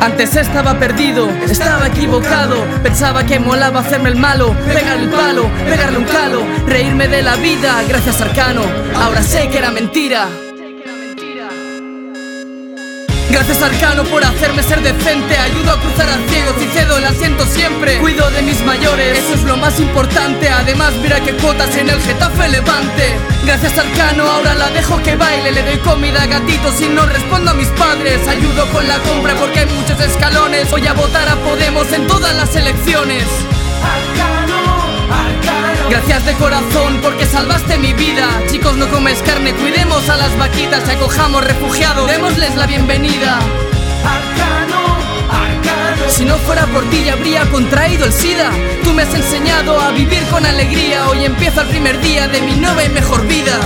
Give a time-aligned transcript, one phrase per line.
[0.00, 2.64] Antes estaba perdido, estaba equivocado.
[2.82, 7.36] Pensaba que molaba hacerme el malo Pegarle el palo, pegarle un calo Reírme de la
[7.36, 8.62] vida, gracias Arcano.
[8.94, 10.28] Ahora sé que era mentira.
[13.36, 15.36] Gracias Arcano por hacerme ser decente.
[15.36, 17.98] Ayudo a cruzar a ciegos y cedo el asiento siempre.
[17.98, 20.48] Cuido de mis mayores, eso es lo más importante.
[20.48, 23.14] Además mira qué cuotas en el Getafe Levante.
[23.44, 25.52] Gracias Arcano ahora la dejo que baile.
[25.52, 28.26] Le doy comida a gatitos y no respondo a mis padres.
[28.26, 29.45] Ayudo con la compra porque
[30.00, 30.70] escalones.
[30.70, 33.24] Voy a votar a Podemos en todas las elecciones.
[35.88, 38.26] Gracias de corazón porque salvaste mi vida.
[38.50, 43.38] Chicos no comes carne, cuidemos a las vaquitas Y acojamos refugiados, démosles la bienvenida.
[44.04, 44.96] Arcano,
[45.30, 46.10] arcano.
[46.10, 48.50] Si no fuera por ti ya habría contraído el SIDA.
[48.82, 51.08] Tú me has enseñado a vivir con alegría.
[51.08, 53.58] Hoy empieza el primer día de mi nueva y mejor vida